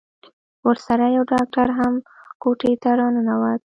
ورسره 0.67 1.05
يو 1.17 1.23
ډاکتر 1.33 1.67
هم 1.79 1.93
کوټې 2.43 2.73
ته 2.81 2.89
راننوت. 2.99 3.59